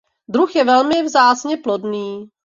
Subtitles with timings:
[0.27, 2.31] Druh je velmi vzácně plodný.